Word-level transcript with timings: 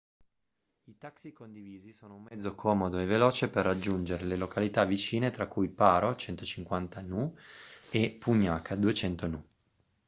i 0.85 0.97
taxi 0.97 1.31
condivisi 1.31 1.93
sono 1.93 2.15
un 2.15 2.23
mezzo 2.27 2.55
comodo 2.55 2.97
e 2.97 3.05
veloce 3.05 3.49
per 3.49 3.65
raggiungere 3.65 4.25
le 4.25 4.35
località 4.35 4.83
vicine 4.83 5.29
tra 5.29 5.45
cui 5.45 5.69
paro 5.69 6.15
150 6.15 7.01
nu 7.01 7.37
e 7.91 8.17
punakha 8.19 8.73
200 8.73 9.27
nu 9.27 9.43